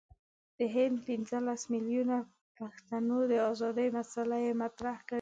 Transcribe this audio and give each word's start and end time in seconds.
د 0.57 0.59
هند 0.75 0.95
پنځه 1.07 1.37
لس 1.47 1.61
میلیونه 1.73 2.17
پښتنو 2.57 3.17
د 3.31 3.33
آزادی 3.51 3.87
مسله 3.97 4.35
یې 4.45 4.51
مطرح 4.63 4.97
کړه. 5.05 5.09